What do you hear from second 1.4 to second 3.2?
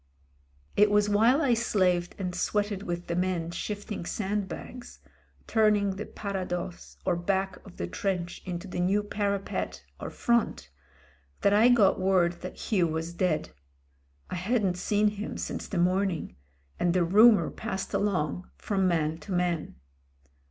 I slaved and sweated with the